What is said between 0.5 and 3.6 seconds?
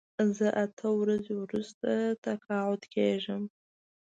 اته ورځې وروسته تقاعد کېږم.